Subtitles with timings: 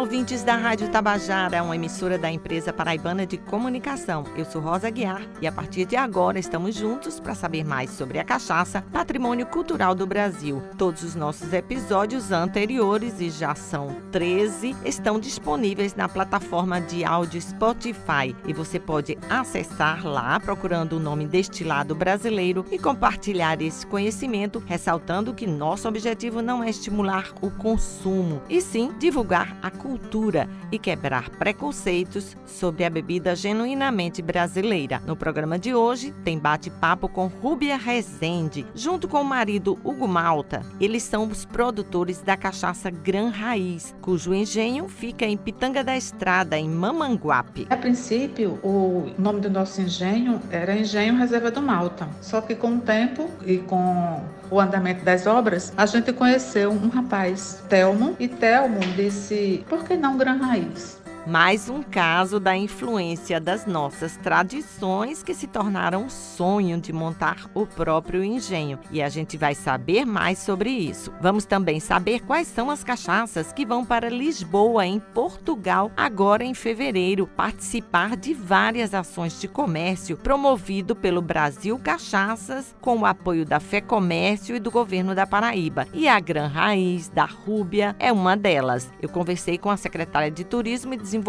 [0.00, 4.24] ouvintes da Rádio Tabajara, uma emissora da empresa paraibana de comunicação.
[4.34, 8.18] Eu sou Rosa Guiar e a partir de agora estamos juntos para saber mais sobre
[8.18, 10.62] a cachaça, patrimônio cultural do Brasil.
[10.78, 17.38] Todos os nossos episódios anteriores, e já são 13, estão disponíveis na plataforma de áudio
[17.38, 24.62] Spotify e você pode acessar lá procurando o nome Destilado Brasileiro e compartilhar esse conhecimento,
[24.64, 29.89] ressaltando que nosso objetivo não é estimular o consumo, e sim divulgar a cultura
[30.70, 35.00] e quebrar preconceitos sobre a bebida genuinamente brasileira.
[35.06, 40.62] No programa de hoje tem bate-papo com Rúbia Rezende, junto com o marido Hugo Malta.
[40.80, 46.58] Eles são os produtores da cachaça Gran Raiz, cujo engenho fica em Pitanga da Estrada,
[46.58, 47.66] em Mamanguape.
[47.70, 52.08] A princípio, o nome do nosso engenho era Engenho Reserva do Malta.
[52.20, 56.88] Só que com o tempo e com o andamento das obras, a gente conheceu um
[56.88, 60.99] rapaz, Telmo, e Telmo disse: por que não Gran Raiz?
[61.26, 67.66] Mais um caso da influência das nossas tradições que se tornaram sonho de montar o
[67.66, 68.78] próprio engenho.
[68.90, 71.12] E a gente vai saber mais sobre isso.
[71.20, 76.54] Vamos também saber quais são as cachaças que vão para Lisboa, em Portugal, agora em
[76.54, 83.60] fevereiro, participar de várias ações de comércio promovido pelo Brasil Cachaças, com o apoio da
[83.60, 85.86] Fé Comércio e do governo da Paraíba.
[85.92, 88.90] E a Gran Raiz da Rúbia é uma delas.
[89.02, 91.19] Eu conversei com a secretária de Turismo e Desenvolvimento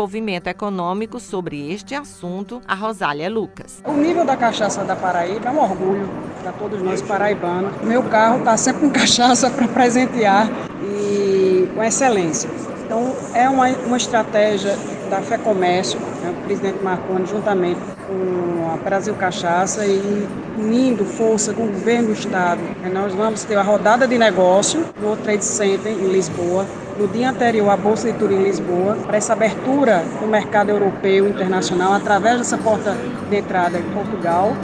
[0.49, 3.81] Econômico sobre este assunto, a Rosália Lucas.
[3.85, 6.09] O nível da cachaça da Paraíba é um orgulho
[6.41, 7.73] para todos nós paraibanos.
[7.81, 10.49] Meu carro está sempre com cachaça para presentear
[10.81, 12.49] e com excelência.
[12.85, 14.77] Então, é uma, uma estratégia
[15.09, 21.53] da Fé Comércio, né, o presidente Marconi, juntamente com a Brasil Cachaça e unindo força
[21.53, 22.59] com o governo do Estado.
[22.93, 26.65] Nós vamos ter a rodada de negócio no Trade Center em Lisboa,
[26.97, 31.93] no dia anterior à Bolsa de Turim Lisboa, para essa abertura do mercado europeu internacional
[31.93, 32.95] através dessa porta
[33.29, 34.55] de entrada em Portugal.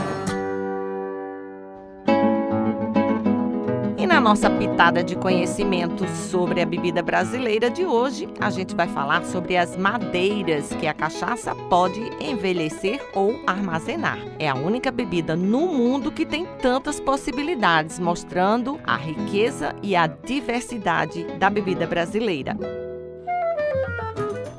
[3.97, 8.87] E na nossa pitada de conhecimento sobre a bebida brasileira de hoje, a gente vai
[8.87, 14.19] falar sobre as madeiras que a cachaça pode envelhecer ou armazenar.
[14.37, 20.05] É a única bebida no mundo que tem tantas possibilidades, mostrando a riqueza e a
[20.05, 22.55] diversidade da bebida brasileira.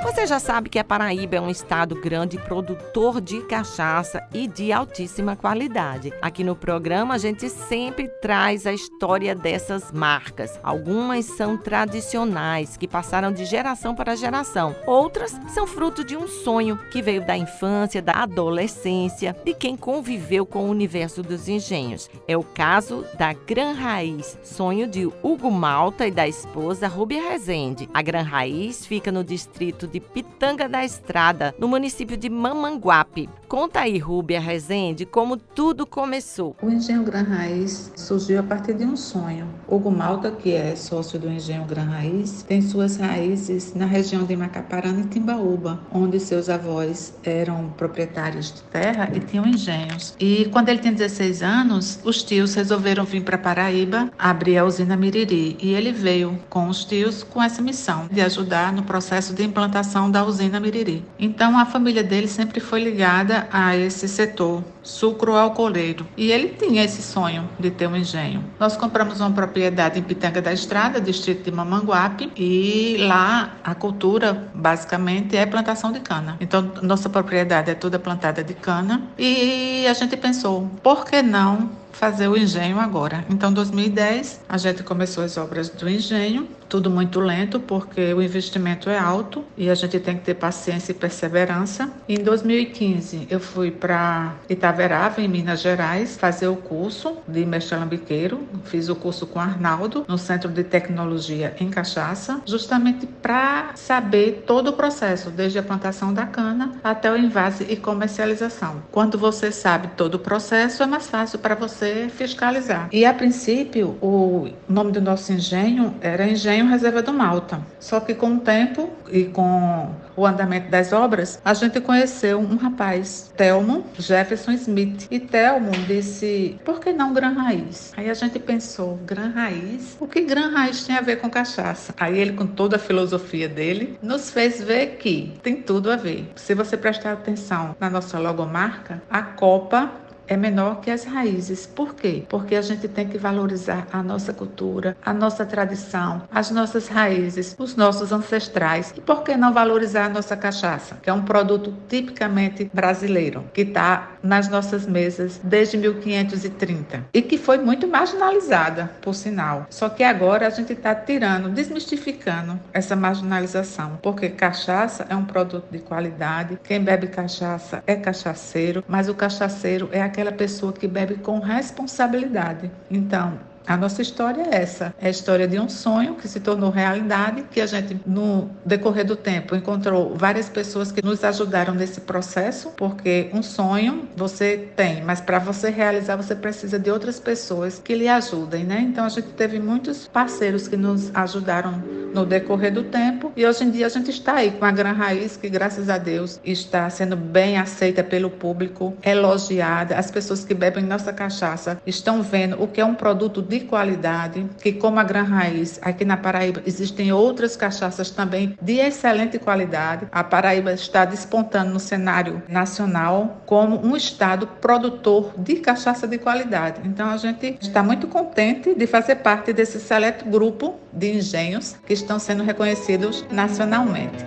[0.00, 4.72] Você já sabe que a Paraíba é um estado grande produtor de cachaça e de
[4.72, 6.12] altíssima qualidade.
[6.22, 10.58] Aqui no programa a gente sempre traz a história dessas marcas.
[10.62, 14.74] Algumas são tradicionais, que passaram de geração para geração.
[14.86, 20.46] Outras são fruto de um sonho que veio da infância, da adolescência, de quem conviveu
[20.46, 22.08] com o universo dos engenhos.
[22.28, 27.88] É o caso da Gran Raiz, sonho de Hugo Malta e da esposa Rubia Rezende.
[27.92, 33.28] A Gran Raiz fica no distrito de Pitanga da Estrada, no município de Mamanguape.
[33.48, 36.54] Conta aí, Rúbia Rezende, como tudo começou.
[36.60, 39.48] O Engenho Gran Raiz surgiu a partir de um sonho.
[39.66, 44.36] Hugo Malta, que é sócio do Engenho Gran Raiz, tem suas raízes na região de
[44.36, 50.14] Macaparana e Timbaúba, onde seus avós eram proprietários de terra e tinham engenhos.
[50.20, 54.94] E quando ele tinha 16 anos, os tios resolveram vir para Paraíba abrir a usina
[54.94, 55.56] Miriri.
[55.58, 59.77] E ele veio com os tios com essa missão de ajudar no processo de implantação
[60.10, 61.04] da usina Miriri.
[61.18, 67.02] Então a família dele sempre foi ligada a esse setor sucro-alcooleiro e ele tinha esse
[67.02, 68.44] sonho de ter um engenho.
[68.58, 74.50] Nós compramos uma propriedade em Pitanga da Estrada, distrito de Mamanguape, e lá a cultura
[74.54, 76.36] basicamente é plantação de cana.
[76.40, 81.70] Então nossa propriedade é toda plantada de cana e a gente pensou, por que não
[81.92, 83.24] fazer o engenho agora.
[83.28, 88.22] Então, em 2010, a gente começou as obras do engenho, tudo muito lento, porque o
[88.22, 91.90] investimento é alto e a gente tem que ter paciência e perseverança.
[92.08, 98.46] Em 2015, eu fui para Itaverava, em Minas Gerais, fazer o curso de mestre alambiqueiro.
[98.64, 104.68] Fiz o curso com Arnaldo, no Centro de Tecnologia em Cachaça, justamente para saber todo
[104.68, 108.82] o processo, desde a plantação da cana até o invase e comercialização.
[108.92, 112.88] Quando você sabe todo o processo, é mais fácil para você fiscalizar.
[112.92, 117.60] E a princípio, o nome do nosso engenho era Engenho Reserva do Malta.
[117.78, 122.56] Só que com o tempo e com o andamento das obras, a gente conheceu um
[122.56, 125.06] rapaz, Telmo Jefferson Smith.
[125.10, 127.92] E Telmo disse: por que não Gran Raiz?
[127.96, 129.96] Aí a gente pensou: Gran Raiz?
[130.00, 131.94] O que Gran Raiz tem a ver com cachaça?
[131.98, 136.30] Aí ele, com toda a filosofia dele, nos fez ver que tem tudo a ver.
[136.36, 139.90] Se você prestar atenção na nossa logomarca, a copa
[140.28, 141.66] é menor que as raízes.
[141.66, 142.24] Por quê?
[142.28, 147.56] Porque a gente tem que valorizar a nossa cultura, a nossa tradição, as nossas raízes,
[147.58, 148.92] os nossos ancestrais.
[148.96, 153.62] E por que não valorizar a nossa cachaça, que é um produto tipicamente brasileiro, que
[153.62, 159.66] está nas nossas mesas desde 1530 e que foi muito marginalizada, por sinal.
[159.70, 165.70] Só que agora a gente está tirando, desmistificando essa marginalização, porque cachaça é um produto
[165.70, 166.58] de qualidade.
[166.62, 172.68] Quem bebe cachaça é cachaceiro, mas o cachaceiro é aquela pessoa que bebe com responsabilidade.
[172.90, 173.38] Então,
[173.68, 174.94] a nossa história é essa.
[174.98, 179.04] É a história de um sonho que se tornou realidade, que a gente, no decorrer
[179.04, 185.02] do tempo, encontrou várias pessoas que nos ajudaram nesse processo, porque um sonho você tem,
[185.02, 188.80] mas para você realizar, você precisa de outras pessoas que lhe ajudem, né?
[188.80, 191.82] Então a gente teve muitos parceiros que nos ajudaram
[192.14, 194.92] no decorrer do tempo e hoje em dia a gente está aí com a Gran
[194.92, 199.96] Raiz, que graças a Deus está sendo bem aceita pelo público, elogiada.
[199.96, 203.66] As pessoas que bebem nossa cachaça estão vendo o que é um produto de de
[203.66, 209.38] qualidade, que como a Gran Raiz, aqui na Paraíba existem outras cachaças também de excelente
[209.38, 210.06] qualidade.
[210.12, 216.80] A Paraíba está despontando no cenário nacional como um estado produtor de cachaça de qualidade.
[216.84, 221.92] Então a gente está muito contente de fazer parte desse seleto grupo de engenhos que
[221.92, 224.24] estão sendo reconhecidos nacionalmente.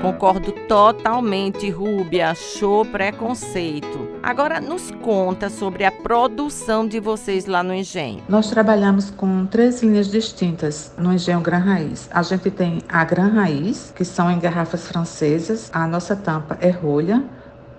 [0.00, 2.34] Concordo totalmente, Rúbia.
[2.34, 4.11] Show preconceito.
[4.22, 8.22] Agora nos conta sobre a produção de vocês lá no engenho.
[8.28, 12.08] Nós trabalhamos com três linhas distintas no engenho Gran Raiz.
[12.12, 15.70] A gente tem a Gran Raiz, que são em garrafas francesas.
[15.72, 17.24] A nossa tampa é rolha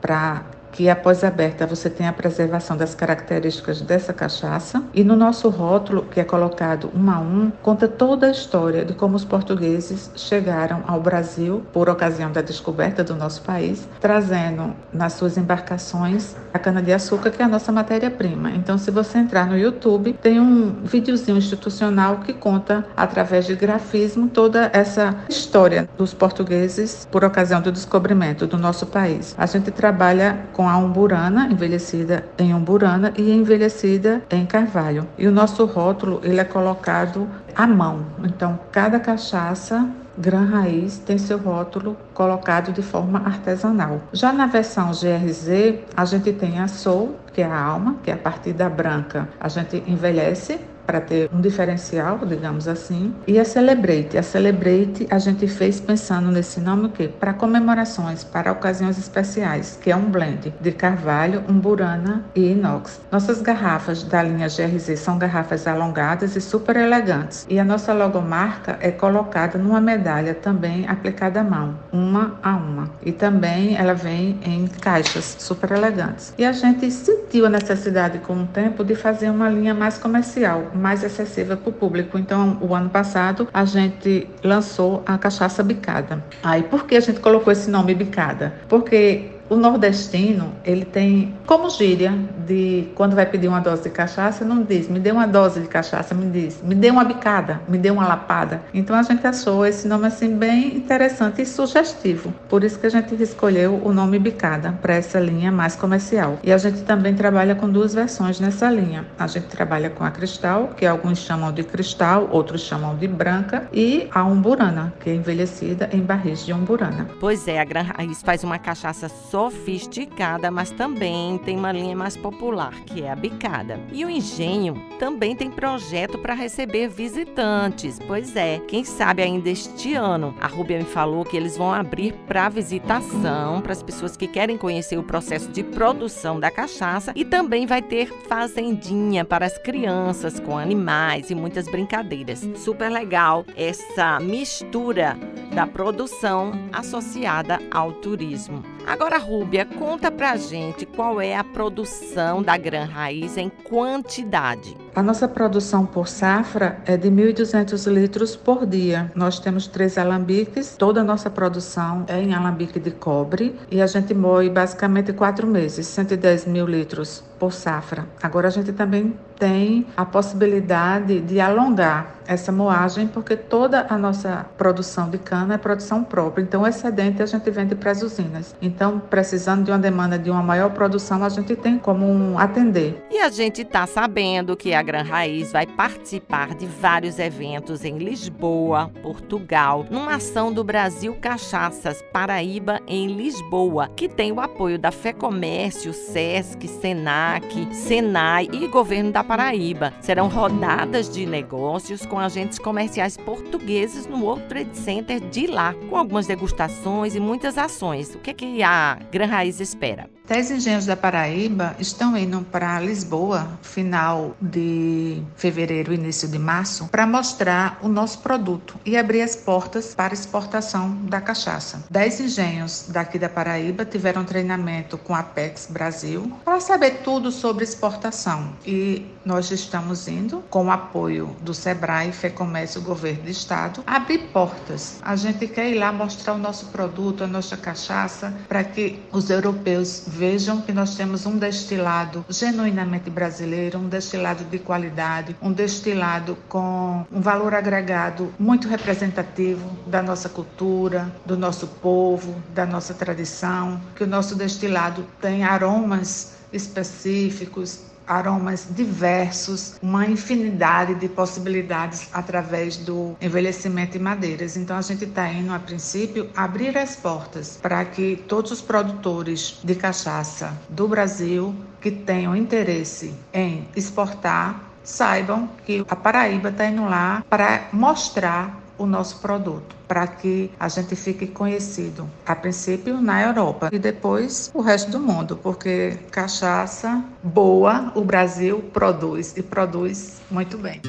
[0.01, 4.83] para que após aberta você tem a preservação das características dessa cachaça.
[4.93, 8.93] E no nosso rótulo, que é colocado um a um, conta toda a história de
[8.93, 15.13] como os portugueses chegaram ao Brasil por ocasião da descoberta do nosso país, trazendo nas
[15.13, 18.51] suas embarcações a cana-de-açúcar, que é a nossa matéria-prima.
[18.51, 24.27] Então, se você entrar no YouTube, tem um videozinho institucional que conta, através de grafismo,
[24.27, 29.35] toda essa história dos portugueses por ocasião do descobrimento do nosso país.
[29.37, 35.05] A gente trabalha com com a umburana, envelhecida em umburana e envelhecida em carvalho.
[35.17, 38.05] E o nosso rótulo ele é colocado à mão.
[38.23, 39.85] Então, cada cachaça
[40.17, 43.99] Gran Raiz tem seu rótulo colocado de forma artesanal.
[44.13, 48.13] Já na versão GRZ, a gente tem a Soul, que é a alma, que é
[48.13, 49.27] a partir da branca.
[49.41, 53.13] A gente envelhece para ter um diferencial, digamos assim.
[53.27, 57.07] E a Celebrate, a Celebrate a gente fez pensando nesse nome o quê?
[57.07, 63.01] Para comemorações, para ocasiões especiais, que é um blend de carvalho, umburana e inox.
[63.11, 67.45] Nossas garrafas da linha GRZ são garrafas alongadas e super elegantes.
[67.49, 72.89] E a nossa logomarca é colocada numa medalha também aplicada à mão, uma a uma.
[73.05, 76.33] E também ela vem em caixas super elegantes.
[76.37, 80.71] E a gente sentiu a necessidade com o tempo de fazer uma linha mais comercial,
[80.73, 82.17] mais acessível para o público.
[82.17, 86.23] Então, o ano passado, a gente lançou a cachaça bicada.
[86.41, 88.53] Aí, por que a gente colocou esse nome bicada?
[88.67, 92.13] Porque o nordestino, ele tem como gíria
[92.45, 95.67] de quando vai pedir uma dose de cachaça, não diz, me dê uma dose de
[95.67, 98.61] cachaça, me diz, me dê uma bicada, me dê uma lapada.
[98.73, 102.33] Então a gente achou esse nome assim bem interessante e sugestivo.
[102.49, 106.39] Por isso que a gente escolheu o nome bicada para essa linha mais comercial.
[106.43, 109.05] E a gente também trabalha com duas versões nessa linha.
[109.17, 113.67] A gente trabalha com a cristal, que alguns chamam de cristal, outros chamam de branca,
[113.73, 117.07] e a umburana, que é envelhecida em barris de umburana.
[117.19, 122.15] Pois é, a Gran Raiz faz uma cachaça sofisticada, mas também tem uma linha mais
[122.15, 123.79] popular, que é a bicada.
[123.91, 127.97] E o engenho também tem projeto para receber visitantes.
[128.05, 130.35] Pois é, quem sabe ainda este ano.
[130.39, 134.55] A Rubia me falou que eles vão abrir para visitação para as pessoas que querem
[134.55, 140.39] conhecer o processo de produção da cachaça e também vai ter fazendinha para as crianças
[140.39, 142.47] com animais e muitas brincadeiras.
[142.55, 145.17] Super legal essa mistura
[145.53, 148.63] da produção associada ao turismo.
[148.87, 154.75] Agora, Rúbia, conta pra gente qual é a produção da Gran Raiz em quantidade.
[154.95, 159.11] A nossa produção por safra é de 1.200 litros por dia.
[159.15, 163.87] Nós temos três alambiques, toda a nossa produção é em alambique de cobre e a
[163.87, 168.07] gente moe basicamente quatro meses, 110 mil litros por safra.
[168.21, 174.45] Agora a gente também tem a possibilidade de alongar essa moagem, porque toda a nossa
[174.57, 176.41] produção de cana é produção própria.
[176.41, 178.55] Então, o excedente a gente vende para as usinas.
[178.61, 183.03] Então, precisando de uma demanda de uma maior produção, a gente tem como atender.
[183.11, 187.97] E a gente está sabendo que a Gran Raiz vai participar de vários eventos em
[187.97, 194.91] Lisboa, Portugal, numa ação do Brasil Cachaças Paraíba em Lisboa, que tem o apoio da
[194.91, 199.93] FEComércio, SESC, SENAC, SENAI e Governo da Paraíba.
[200.01, 205.97] Serão rodadas de negócios com agentes comerciais portugueses no World Trade Center de lá, com
[205.97, 208.13] algumas degustações e muitas ações.
[208.15, 210.09] O que, é que a Gran Raiz espera?
[210.25, 217.05] Dez engenhos da Paraíba estão indo para Lisboa, final de fevereiro, início de março, para
[217.05, 221.83] mostrar o nosso produto e abrir as portas para exportação da cachaça.
[221.89, 227.65] Dez engenhos daqui da Paraíba tiveram treinamento com a Apex Brasil para saber tudo sobre
[227.65, 234.19] exportação e nós estamos indo, com o apoio do SEBRAE, FEComércio, Governo do Estado, abrir
[234.33, 234.99] portas.
[235.01, 239.29] A gente quer ir lá mostrar o nosso produto, a nossa cachaça, para que os
[239.29, 246.37] europeus vejam que nós temos um destilado genuinamente brasileiro, um destilado de qualidade, um destilado
[246.49, 253.81] com um valor agregado muito representativo da nossa cultura, do nosso povo, da nossa tradição,
[253.95, 263.15] que o nosso destilado tem aromas específicos, aromas diversos, uma infinidade de possibilidades através do
[263.21, 264.57] envelhecimento em madeiras.
[264.57, 269.59] Então a gente está indo, a princípio, abrir as portas para que todos os produtores
[269.63, 276.83] de cachaça do Brasil que tenham interesse em exportar saibam que a Paraíba está indo
[276.83, 283.21] lá para mostrar o nosso produto, para que a gente fique conhecido, a princípio na
[283.21, 290.21] Europa e depois o resto do mundo, porque cachaça boa o Brasil produz e produz
[290.29, 290.81] muito bem.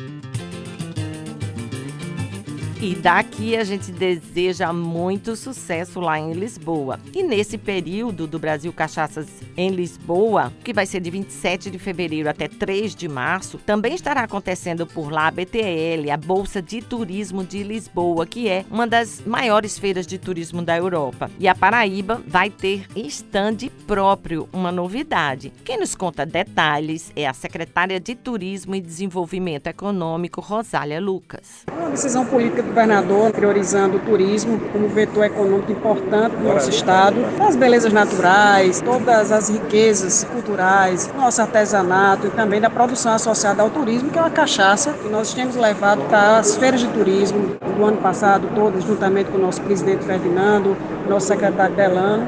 [2.85, 7.01] E daqui a gente deseja muito sucesso lá em Lisboa.
[7.15, 9.27] E nesse período do Brasil Cachaças
[9.57, 14.25] em Lisboa, que vai ser de 27 de fevereiro até 3 de março, também estará
[14.25, 19.23] acontecendo por lá a BTL, a Bolsa de Turismo de Lisboa, que é uma das
[19.25, 21.31] maiores feiras de turismo da Europa.
[21.41, 25.55] E a Paraíba vai ter estande próprio, uma novidade.
[25.65, 31.65] Quem nos conta detalhes é a secretária de Turismo e Desenvolvimento Econômico, Rosália Lucas.
[31.73, 37.55] Uma decisão política governador priorizando o turismo como vetor econômico importante do nosso estado, as
[37.55, 44.11] belezas naturais, todas as riquezas culturais, nosso artesanato e também da produção associada ao turismo,
[44.11, 47.99] que é a cachaça, que nós temos levado para as feiras de turismo do ano
[47.99, 50.77] passado, todas, juntamente com o nosso presidente Ferdinando,
[51.09, 52.27] nosso secretário Delano,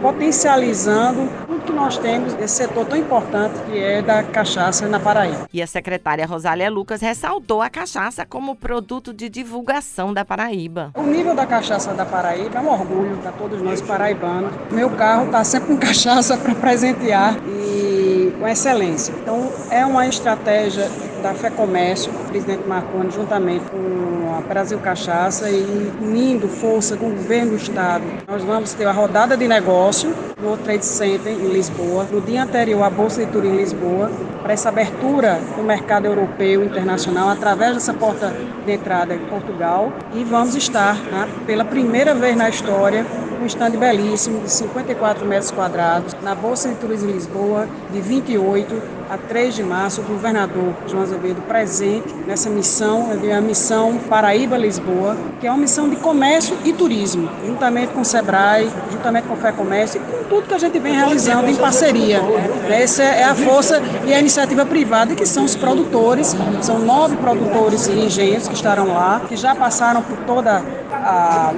[0.00, 5.48] potencializando tudo que nós temos, esse setor tão importante que é da cachaça na Paraíba.
[5.52, 10.92] E a secretária Rosália Lucas ressaltou a cachaça como produto de divulgação da Paraíba.
[10.94, 14.52] O nível da cachaça da Paraíba é um orgulho para todos nós paraibanos.
[14.70, 19.14] Meu carro está sempre com cachaça para presentear e com excelência.
[19.22, 20.88] Então, é uma estratégia
[21.22, 27.10] da FEComércio, o presidente Marconi, juntamente com a Brasil Cachaça e unindo força com o
[27.10, 28.04] governo do estado.
[28.26, 32.82] Nós vamos ter a rodada de negócio no Trade Center em Lisboa, no dia anterior
[32.82, 34.10] à Bolsa de Turismo em Lisboa,
[34.42, 38.32] para essa abertura do mercado europeu internacional através dessa porta
[38.64, 43.04] de entrada em Portugal e vamos estar né, pela primeira vez na história
[43.40, 48.98] um estande belíssimo de 54 metros quadrados na Bolsa de Turismo em Lisboa de 28
[49.08, 55.46] a 3 de março, o governador João Azevedo presente nessa missão, a missão Paraíba-Lisboa, que
[55.46, 59.50] é uma missão de comércio e turismo, juntamente com o SEBRAE, juntamente com o Fé
[59.52, 62.20] Comércio e com tudo que a gente vem realizando em parceria.
[62.68, 67.86] Essa é a força e a iniciativa privada, que são os produtores, são nove produtores
[67.86, 71.52] e engenheiros que estarão lá, que já passaram por toda a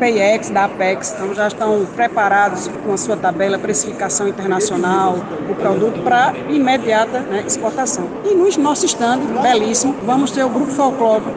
[0.00, 5.16] PEX, da Apex, então já estão preparados com a sua tabela, precificação internacional,
[5.48, 8.08] o produto para imediata né, exportação.
[8.24, 11.28] E no nosso stand, belíssimo, vamos ter o grupo folclórico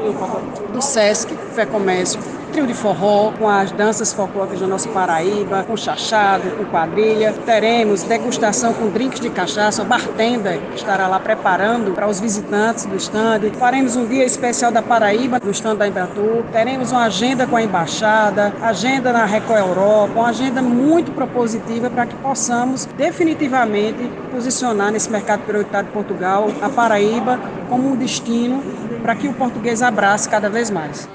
[0.72, 2.20] do SESC, Fé Comércio,
[2.52, 7.32] trio de forró, com as danças folclóricas da nossa Paraíba, com chachado, com quadrilha.
[7.46, 12.96] Teremos degustação com drinks de cachaça, bartender que estará lá preparando para os visitantes do
[12.96, 13.52] estande.
[13.52, 16.44] Faremos um dia especial da Paraíba no estande da Embratur.
[16.52, 22.08] Teremos uma agenda com a embaixada, agenda na Record Europa, uma agenda muito propositiva para
[22.08, 28.64] que possamos definitivamente posicionar nesse mercado prioritário de Portugal a Paraíba como um destino
[29.04, 31.08] para que o português abrace cada vez mais.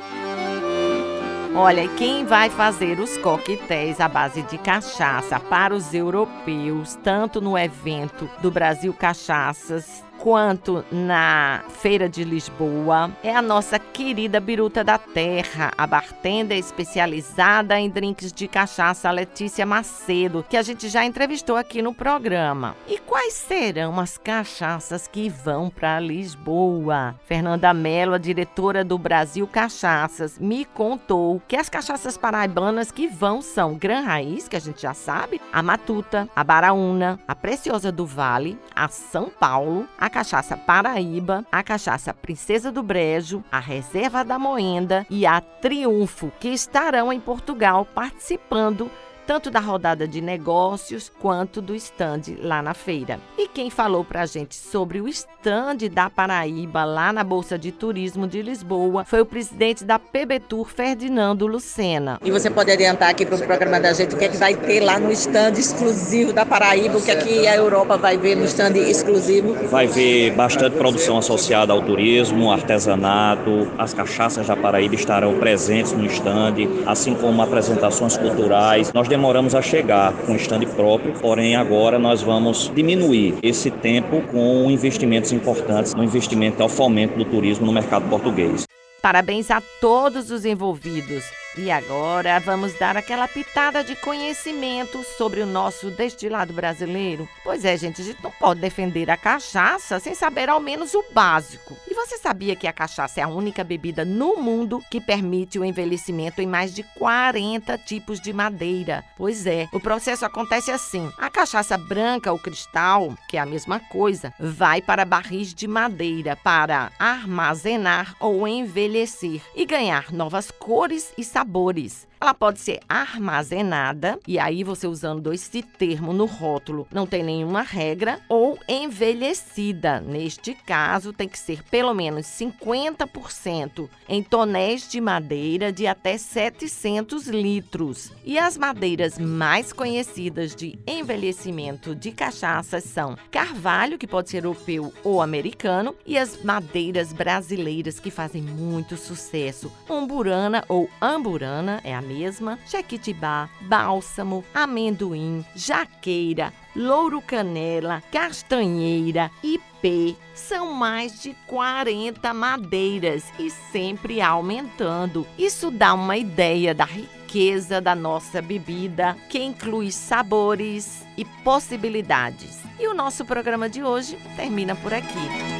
[1.54, 7.56] Olha, quem vai fazer os coquetéis à base de cachaça para os europeus, tanto no
[7.56, 14.98] evento do Brasil Cachaças quanto na Feira de Lisboa é a nossa querida Biruta da
[14.98, 21.56] Terra, a bartender especializada em drinks de cachaça Letícia Macedo, que a gente já entrevistou
[21.56, 22.76] aqui no programa.
[22.86, 27.14] E quais serão as cachaças que vão para Lisboa?
[27.26, 33.40] Fernanda Mello, a diretora do Brasil Cachaças, me contou que as cachaças paraibanas que vão
[33.40, 38.04] são Gran Raiz, que a gente já sabe, a Matuta, a Baraúna, a Preciosa do
[38.04, 44.38] Vale, a São Paulo, a Cachaça Paraíba, a Cachaça Princesa do Brejo, a Reserva da
[44.38, 48.90] Moenda e a Triunfo, que estarão em Portugal participando
[49.28, 53.20] tanto da rodada de negócios quanto do stand lá na feira.
[53.36, 57.70] E quem falou para a gente sobre o stand da Paraíba lá na Bolsa de
[57.70, 62.18] Turismo de Lisboa foi o presidente da PB Tour, Ferdinando Lucena.
[62.24, 64.54] E você pode adiantar aqui para o programa da gente o que é que vai
[64.54, 68.34] ter lá no stand exclusivo da Paraíba, o que é que a Europa vai ver
[68.34, 69.52] no stand exclusivo?
[69.68, 76.06] Vai ver bastante produção associada ao turismo, artesanato, as cachaças da Paraíba estarão presentes no
[76.06, 76.54] stand,
[76.86, 78.90] assim como apresentações culturais.
[78.94, 84.70] Nós demoramos a chegar com stand próprio, porém agora nós vamos diminuir esse tempo com
[84.70, 88.64] investimentos importantes no investimento ao fomento do turismo no mercado português.
[89.02, 91.24] Parabéns a todos os envolvidos.
[91.60, 97.28] E agora vamos dar aquela pitada de conhecimento sobre o nosso destilado brasileiro.
[97.42, 101.04] Pois é, gente, a gente não pode defender a cachaça sem saber ao menos o
[101.12, 101.76] básico.
[101.90, 105.64] E você sabia que a cachaça é a única bebida no mundo que permite o
[105.64, 109.04] envelhecimento em mais de 40 tipos de madeira?
[109.16, 113.80] Pois é, o processo acontece assim: a cachaça branca ou cristal, que é a mesma
[113.80, 121.24] coisa, vai para barris de madeira para armazenar ou envelhecer e ganhar novas cores e
[121.24, 122.07] sabores sabores.
[122.20, 127.62] Ela pode ser armazenada, e aí você usando esse termo no rótulo não tem nenhuma
[127.62, 130.00] regra, ou envelhecida.
[130.00, 137.28] Neste caso, tem que ser pelo menos 50% em tonéis de madeira de até 700
[137.28, 138.12] litros.
[138.24, 144.92] E as madeiras mais conhecidas de envelhecimento de cachaças são carvalho, que pode ser europeu
[145.04, 152.07] ou americano, e as madeiras brasileiras que fazem muito sucesso, umburana ou amburana, é a
[152.08, 160.16] mesma, jequitibá, bálsamo, amendoim, jaqueira, louro canela, castanheira, ipê.
[160.34, 165.26] São mais de 40 madeiras e sempre aumentando.
[165.38, 172.62] Isso dá uma ideia da riqueza da nossa bebida, que inclui sabores e possibilidades.
[172.80, 175.57] E o nosso programa de hoje termina por aqui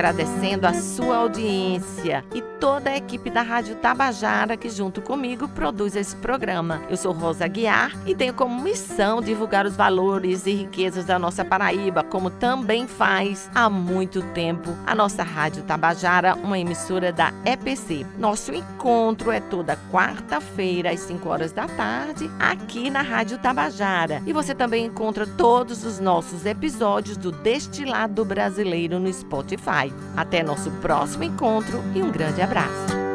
[0.00, 5.94] agradecendo a sua audiência e toda a equipe da Rádio Tabajara que junto comigo produz
[5.94, 6.80] esse programa.
[6.88, 11.44] Eu sou Rosa Guiar e tenho como missão divulgar os valores e riquezas da nossa
[11.44, 18.06] Paraíba, como também faz há muito tempo a nossa Rádio Tabajara, uma emissora da EPC.
[18.18, 24.22] Nosso encontro é toda quarta-feira às 5 horas da tarde aqui na Rádio Tabajara.
[24.26, 29.89] E você também encontra todos os nossos episódios do Destilado Brasileiro no Spotify.
[30.16, 33.09] Até nosso próximo encontro e um grande abraço.